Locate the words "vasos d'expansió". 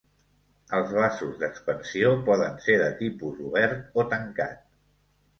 0.99-2.13